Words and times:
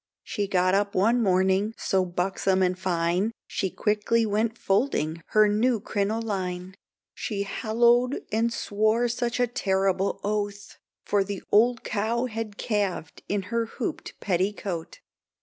She 0.23 0.47
got 0.47 0.73
up 0.73 0.95
one 0.95 1.21
morning, 1.21 1.75
so 1.77 2.05
buxom 2.05 2.63
and 2.63 2.75
fine, 2.75 3.31
She 3.45 3.69
quickly 3.69 4.25
went 4.25 4.57
folding 4.57 5.21
her 5.27 5.47
new 5.47 5.79
crinoline, 5.79 6.73
She 7.13 7.43
holloaed 7.43 8.25
and 8.31 8.51
swore 8.51 9.07
such 9.07 9.39
a 9.39 9.45
terrible 9.45 10.19
oath, 10.23 10.79
For 11.05 11.23
the 11.23 11.43
old 11.51 11.83
cow 11.83 12.25
had 12.25 12.57
calved 12.57 13.21
in 13.29 13.43
her 13.53 13.67
hooped 13.67 14.19
petticoat. 14.19 15.01